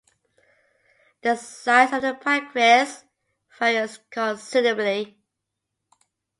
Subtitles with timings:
[1.21, 3.05] The size of the pancreas
[3.59, 5.19] varies considerably.